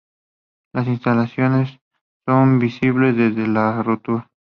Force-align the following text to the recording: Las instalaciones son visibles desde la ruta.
Las 0.73 0.87
instalaciones 0.87 1.79
son 2.25 2.57
visibles 2.57 3.15
desde 3.15 3.45
la 3.47 3.83
ruta. 3.83 4.31